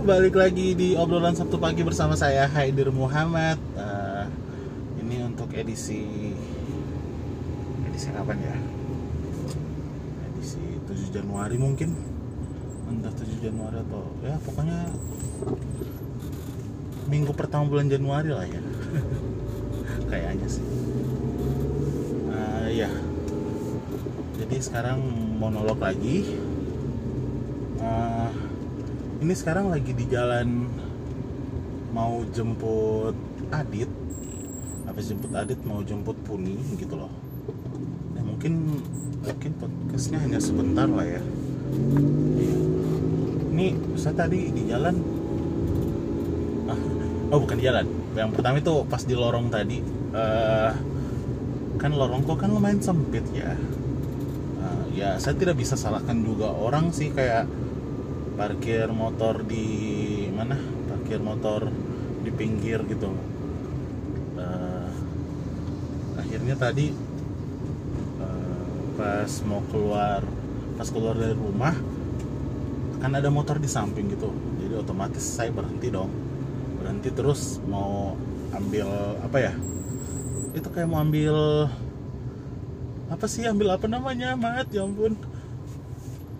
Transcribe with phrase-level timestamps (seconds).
[0.00, 3.60] balik lagi di obrolan Sabtu pagi bersama saya Haidir Muhammad.
[3.76, 4.24] Eh,
[5.04, 6.32] ini untuk edisi
[7.84, 8.56] edisi kapan ya?
[10.32, 11.92] Edisi 7 Januari mungkin.
[12.88, 14.88] Entah 7 Januari atau ya pokoknya
[17.12, 18.62] minggu pertama bulan Januari lah ya.
[20.10, 20.64] Kayaknya sih.
[22.32, 22.90] Eh, ya.
[24.40, 25.04] Jadi sekarang
[25.36, 26.40] monolog lagi.
[27.84, 28.49] Eh,
[29.20, 30.64] ini sekarang lagi di jalan
[31.92, 33.12] mau jemput
[33.52, 33.90] Adit.
[34.88, 37.12] Habis jemput Adit mau jemput Puni gitu loh.
[38.16, 38.80] Ya mungkin
[39.20, 41.22] mungkin podcastnya hanya sebentar lah ya.
[43.52, 43.66] Ini
[44.00, 44.96] saya tadi di jalan.
[46.64, 46.80] Ah,
[47.36, 47.86] oh bukan di jalan.
[48.16, 49.84] Yang pertama itu pas di lorong tadi.
[50.16, 50.72] Eh,
[51.76, 53.52] kan lorongku kan lumayan sempit ya.
[54.64, 57.44] Eh, ya saya tidak bisa salahkan juga orang sih kayak
[58.40, 59.68] parkir motor di
[60.32, 60.56] mana?
[60.88, 61.68] Parkir motor
[62.24, 63.12] di pinggir gitu.
[64.40, 64.88] Eh,
[66.16, 66.88] akhirnya tadi
[68.24, 68.64] eh,
[68.96, 70.24] pas mau keluar
[70.80, 71.76] pas keluar dari rumah
[73.04, 74.32] kan ada motor di samping gitu.
[74.64, 76.08] Jadi otomatis saya berhenti dong.
[76.80, 78.16] Berhenti terus mau
[78.56, 78.88] ambil
[79.20, 79.52] apa ya?
[80.56, 81.68] Itu kayak mau ambil
[83.12, 83.44] apa sih?
[83.44, 84.32] Ambil apa namanya?
[84.32, 85.12] Mat ya ampun.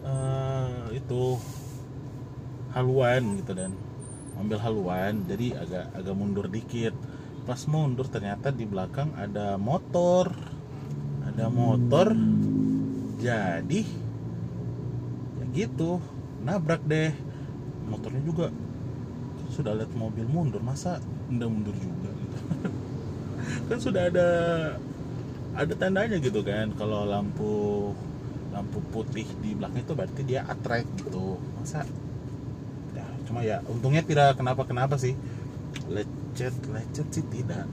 [0.01, 1.37] Eh, itu
[2.75, 3.75] haluan gitu dan
[4.39, 6.95] ambil haluan jadi agak agak mundur dikit.
[7.45, 10.31] Pas mundur ternyata di belakang ada motor
[11.27, 12.15] ada motor
[13.21, 13.83] jadi
[15.41, 16.01] ya gitu
[16.41, 17.13] nabrak deh.
[17.91, 18.47] Motornya juga
[19.51, 22.37] sudah lihat mobil mundur masa nggak mundur juga gitu.
[23.69, 24.29] Kan sudah ada
[25.51, 27.91] ada tandanya gitu kan kalau lampu
[28.55, 31.39] lampu putih di belakang itu berarti dia attract gitu.
[31.59, 31.83] Masa
[33.31, 35.15] cuma ya untungnya tidak kenapa kenapa sih.
[35.87, 37.71] Lecet lecet sih tidak.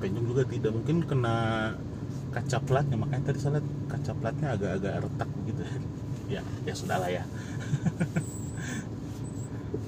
[0.00, 0.72] Penyok juga tidak.
[0.72, 1.36] Mungkin kena
[2.32, 5.62] kaca platnya makanya tadi saya lihat kaca platnya agak-agak retak gitu.
[6.26, 7.22] Ya ya sudahlah ya.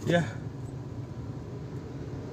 [0.05, 0.23] Ya.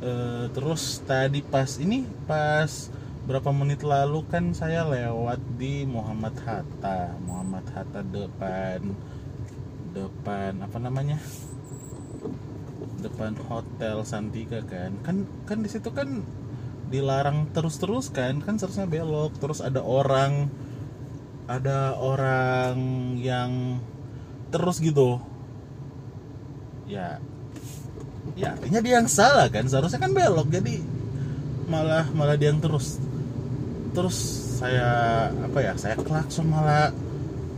[0.06, 2.91] Eh, terus tadi pas ini pas
[3.25, 7.16] berapa menit lalu kan saya lewat di Muhammad Hatta.
[7.25, 8.94] Muhammad Hatta depan
[9.96, 11.18] depan apa namanya
[13.05, 14.97] depan hotel Santika kan.
[15.05, 16.25] Kan kan di situ kan
[16.89, 18.41] dilarang terus-terus kan.
[18.41, 19.38] Kan seharusnya belok.
[19.38, 20.49] Terus ada orang
[21.45, 22.77] ada orang
[23.21, 23.77] yang
[24.49, 25.21] terus gitu.
[26.89, 27.21] Ya
[28.33, 29.69] ya artinya dia yang salah kan.
[29.69, 30.49] Seharusnya kan belok.
[30.49, 30.81] Jadi
[31.69, 32.97] malah malah dia yang terus.
[33.93, 34.17] Terus
[34.55, 36.89] saya apa ya saya klakson malah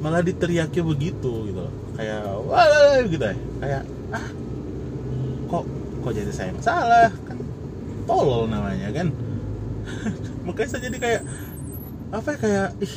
[0.04, 1.66] malah diteriaki begitu gitu.
[1.96, 3.36] Kayak wah gitu ya.
[3.64, 3.84] Kayak
[4.14, 4.28] ah
[6.08, 7.12] kok jadi saya yang salah?
[7.28, 7.38] Kan
[8.08, 9.12] tolol namanya kan?
[10.48, 11.22] Makanya saya jadi kayak
[12.16, 12.96] apa ya kayak ih.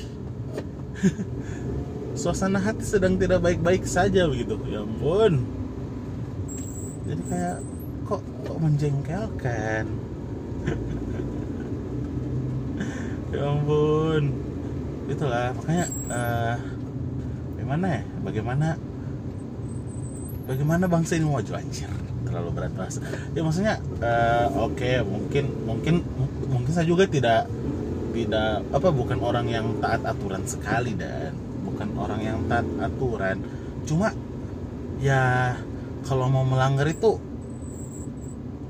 [2.20, 4.54] Suasana hati sedang tidak baik-baik saja begitu.
[4.70, 5.42] Ya ampun.
[7.10, 7.58] Jadi kayak
[8.06, 9.84] kok kok menjengkelkan?
[13.30, 14.34] Ya ampun.
[15.06, 16.56] Itulah makanya eh
[17.54, 18.02] bagaimana ya?
[18.26, 18.68] Bagaimana
[20.50, 21.52] bagaimana bangsa ini maju?
[21.54, 21.90] Anjir
[22.30, 23.02] terlalu berat bahasa
[23.34, 25.94] ya maksudnya eh, oke mungkin mungkin
[26.46, 27.50] mungkin saya juga tidak
[28.14, 33.38] tidak apa bukan orang yang taat aturan sekali dan bukan orang yang taat aturan.
[33.86, 34.10] Cuma
[34.98, 35.54] ya
[36.06, 37.18] kalau mau melanggar itu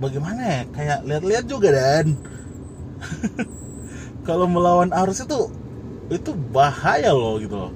[0.00, 0.62] bagaimana ya?
[0.72, 2.06] Kayak lihat-lihat juga dan.
[4.28, 5.48] Kalau melawan arus itu
[6.12, 7.72] itu bahaya loh gitu loh.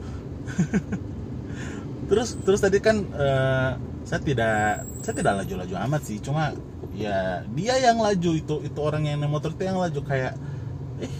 [2.12, 3.70] Terus terus tadi kan eh,
[4.04, 6.20] saya tidak saya tidak laju-laju amat sih.
[6.20, 6.52] Cuma
[6.92, 8.30] ya dia yang laju.
[8.36, 10.00] Itu itu orang yang naik motor itu yang laju.
[10.04, 10.36] Kayak
[11.00, 11.14] eh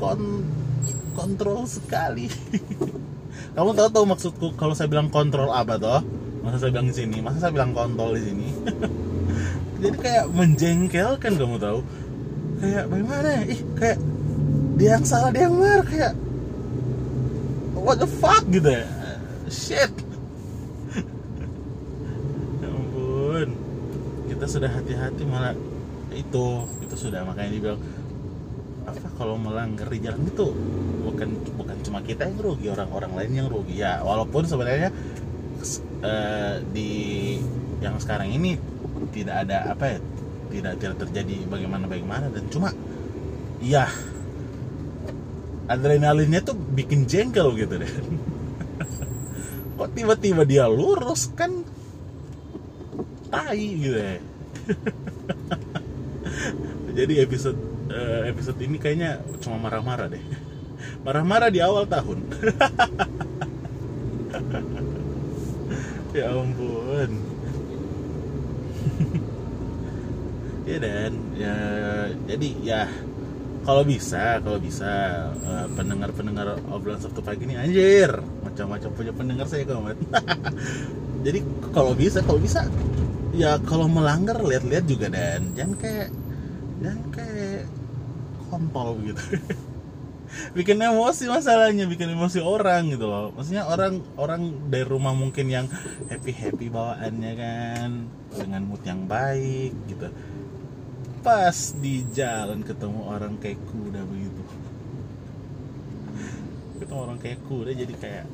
[0.00, 0.48] kon
[1.12, 2.32] kontrol sekali.
[3.54, 6.00] Kamu tahu tahu maksudku kalau saya bilang kontrol apa toh?
[6.42, 7.20] Masa saya bilang di sini?
[7.20, 8.48] Masa saya bilang kontrol di sini?
[9.84, 11.78] Jadi kayak menjengkelkan kamu tahu.
[12.64, 13.28] Kayak bagaimana?
[13.28, 13.98] Ya ih kayak
[14.74, 15.80] dia yang salah dia yang benar.
[15.84, 16.12] Kayak
[17.76, 18.88] what the fuck gitu ya?
[19.52, 19.92] Shit
[22.64, 23.48] ya ampun
[24.44, 25.56] kita sudah hati-hati malah
[26.12, 27.24] itu itu sudah.
[27.24, 27.80] Makanya dibilang
[28.84, 30.52] apa kalau melanggar di jalan itu
[31.00, 33.80] bukan bukan cuma kita yang rugi orang-orang lain yang rugi.
[33.80, 34.92] Ya walaupun sebenarnya
[36.04, 36.90] eh, di
[37.80, 38.60] yang sekarang ini
[39.16, 39.98] tidak ada apa ya
[40.52, 42.28] tidak tidak terjadi bagaimana bagaimana.
[42.28, 42.68] Dan cuma
[43.64, 43.88] ya
[45.72, 47.88] adrenalinnya tuh bikin jengkel gitu deh.
[49.80, 51.64] Kok tiba-tiba dia lurus kan?
[53.32, 54.33] Tai gitu ya
[56.98, 57.58] jadi episode
[57.90, 60.20] eh, episode ini kayaknya cuma marah-marah deh.
[61.04, 62.18] Marah-marah di awal tahun.
[66.14, 67.10] Ya ampun.
[70.62, 71.12] Ya dan.
[71.34, 71.56] Ya
[72.30, 72.86] jadi ya
[73.64, 74.92] kalau bisa kalau bisa
[75.32, 78.12] eh, pendengar-pendengar obrolan Sabtu pagi ini anjir
[78.44, 79.96] macam-macam punya pendengar saya kawan
[81.26, 81.40] jadi
[81.72, 82.68] kalau bisa kalau bisa
[83.34, 85.50] ya kalau melanggar lihat-lihat juga dan.
[85.58, 86.08] Jangan kayak
[86.80, 87.62] jangan kayak
[88.48, 89.22] kontol gitu.
[90.56, 93.30] Bikin emosi masalahnya bikin emosi orang gitu loh.
[93.38, 95.70] Maksudnya orang orang dari rumah mungkin yang
[96.10, 97.90] happy happy bawaannya kan.
[98.34, 100.10] Dengan mood yang baik gitu.
[101.22, 104.42] Pas di jalan ketemu orang kayak kuda begitu.
[106.82, 108.26] Ketemu orang kayak kuda jadi kayak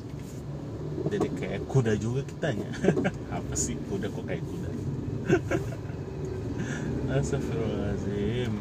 [1.05, 2.69] jadi kayak kuda juga kitanya.
[3.37, 4.80] Apa sih kuda kok kayak kuda
[7.19, 8.51] Astagfirullahaladzim.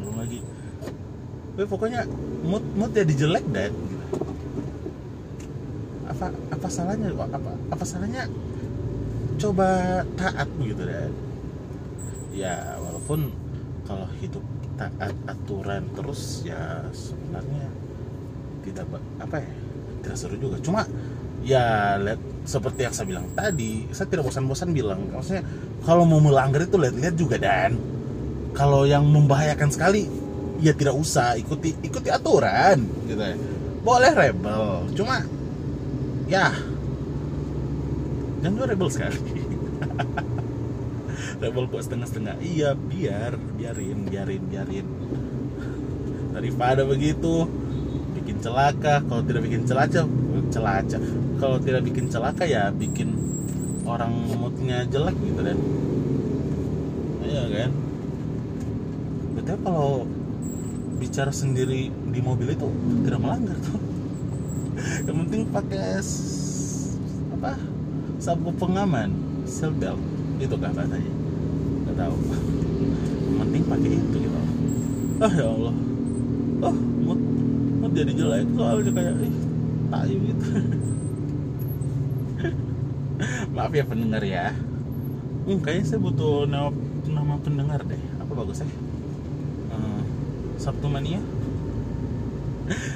[0.00, 0.40] Belum lagi.
[1.56, 2.08] Tapi pokoknya
[2.46, 4.06] mood mood jadi jelek dan gitu.
[6.10, 8.26] apa apa salahnya apa apa salahnya
[9.38, 11.12] coba taat begitu dan
[12.34, 13.30] ya walaupun
[13.86, 14.42] kalau hidup
[14.80, 17.68] taat aturan terus ya sebenarnya
[18.64, 18.84] tidak
[19.20, 19.52] apa ya
[20.00, 20.56] tidak seru juga.
[20.64, 20.82] Cuma
[21.44, 25.00] ya lihat seperti yang saya bilang tadi saya tidak bosan-bosan bilang.
[25.12, 25.44] Maksudnya
[25.84, 27.76] kalau mau melanggar itu lihat-lihat juga dan.
[28.52, 30.04] Kalau yang membahayakan sekali
[30.60, 33.36] ya tidak usah ikuti ikuti aturan gitu ya.
[33.80, 35.24] Boleh rebel cuma
[36.28, 36.52] ya.
[38.40, 39.20] Jangan rebel sekali.
[41.40, 42.36] Rebel kok setengah-setengah.
[42.44, 44.86] Iya biar biarin biarin biarin.
[46.36, 47.48] Daripada begitu
[48.20, 49.00] bikin celaka.
[49.04, 50.04] Kalau tidak bikin celaka
[50.52, 50.98] celaka.
[51.40, 53.16] Kalau tidak bikin celaka ya bikin
[53.90, 55.58] orang moodnya jelek gitu dan
[57.26, 57.70] iya kan?
[59.34, 59.90] Betul kalau
[61.00, 62.68] bicara sendiri di mobil itu
[63.06, 63.80] tidak melanggar tuh.
[65.06, 65.86] Yang penting pakai
[67.40, 67.52] apa
[68.20, 69.10] sabuk pengaman
[69.48, 69.98] seatbelt
[70.38, 71.12] itu kah katanya
[71.86, 72.16] nggak tahu.
[73.26, 74.38] Yang penting pakai itu gitu.
[75.20, 75.74] Ah ya Allah.
[76.60, 77.20] Oh mood
[77.80, 79.34] mood jadi jelek soalnya kayak ih
[79.90, 80.46] tai gitu
[83.60, 84.56] maaf ya pendengar ya.
[85.44, 86.72] Hmm, kayaknya saya butuh nama,
[87.04, 88.00] nama pendengar deh.
[88.16, 88.68] Apa bagus ya
[89.70, 90.02] Eh,
[90.56, 91.20] Sabtu Mania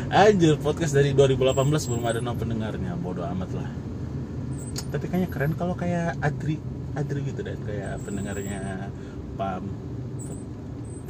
[0.09, 2.97] Anjir podcast dari 2018 belum ada nama pendengarnya.
[2.97, 3.69] Bodoh amat lah.
[4.89, 6.57] Tapi kayaknya keren kalau kayak Adri
[6.97, 7.61] Adri gitu deh.
[7.69, 8.89] Kayak pendengarnya
[9.37, 9.69] Pam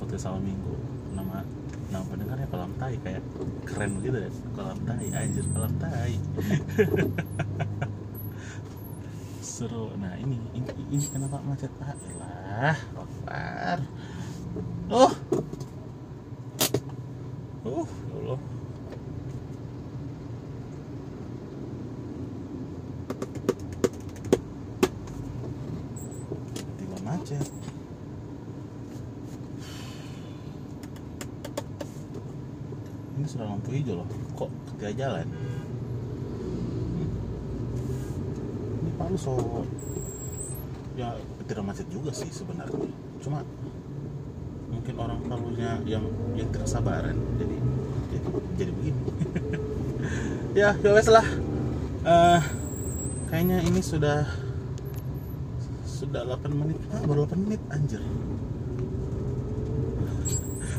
[0.02, 0.74] Podcast awal minggu.
[1.14, 1.46] Nama
[1.94, 2.98] nama pendengarnya kolam tai.
[3.06, 3.22] Kayak
[3.70, 4.32] keren gitu deh.
[4.58, 6.18] Kolam tai Anjir kolam tai
[9.54, 13.78] Seru Nah ini Ini, ini kenapa macet Pak Lah Akbar
[14.90, 15.14] Oh
[17.64, 18.40] Uh, ya Allah.
[26.76, 27.48] Tiba macet.
[33.16, 34.08] Ini sudah lampu hijau loh.
[34.36, 35.24] Kok ketika jalan?
[35.24, 35.64] Hmm.
[38.94, 39.34] Ini Palu so
[40.94, 41.18] ya
[41.50, 42.94] tidak macet juga sih sebenarnya.
[43.18, 43.42] Cuma
[44.70, 46.06] mungkin orang Palunya yang
[46.38, 47.58] yang tidak sabaran jadi
[48.14, 49.02] jadi, jadi begini.
[50.54, 51.26] Ya ya wes lah.
[52.06, 52.40] Eh,
[53.26, 54.22] kayaknya ini sudah
[55.82, 56.78] sudah 8 menit.
[56.94, 57.98] Ah, baru 8 menit anjir.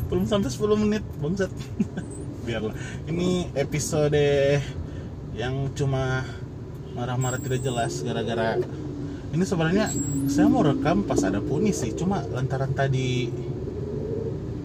[0.08, 1.52] Belum sampai 10 menit bangsat.
[2.48, 2.72] Biarlah.
[3.04, 4.24] Ini episode
[5.36, 6.24] yang cuma
[6.96, 8.56] marah-marah tidak jelas gara-gara
[9.36, 9.92] ini sebenarnya
[10.32, 11.92] saya mau rekam pas ada puni sih.
[11.92, 13.28] Cuma lantaran tadi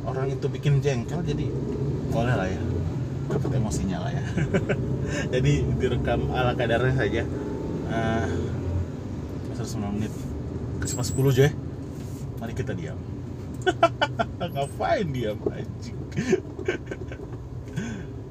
[0.08, 1.46] orang itu bikin jengkel jadi
[2.08, 2.62] boleh lah ya.
[3.32, 4.24] Dapat emosinya lah ya.
[5.36, 7.24] Jadi direkam ala kadarnya saja.
[7.92, 8.28] Uh,
[9.56, 10.12] 109 menit.
[10.84, 11.52] Kasih pas 10 aja
[12.40, 13.00] mari kita diam.
[14.56, 15.98] Ngapain diam anjing?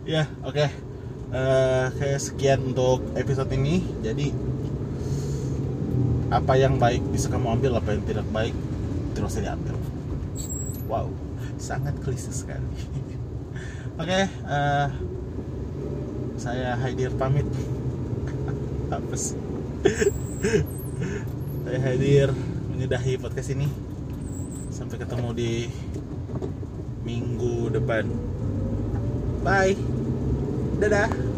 [0.09, 0.67] Ya oke
[1.31, 3.87] Eh, kayak sekian untuk episode ini.
[4.03, 4.35] Jadi
[6.31, 8.55] apa yang baik bisa kamu ambil apa yang tidak baik
[9.15, 9.75] terus usah diambil.
[10.91, 11.11] Wow
[11.61, 12.65] sangat klise sekali.
[14.01, 14.87] Oke eh,
[16.41, 17.45] saya Haidir pamit.
[18.91, 19.37] Apa sih?
[21.69, 22.33] Saya Haidir
[22.73, 23.69] menyudahi podcast ini.
[24.73, 25.53] Sampai ketemu di
[27.05, 28.09] minggu depan.
[29.45, 30.10] Bye
[30.81, 31.30] 拜拜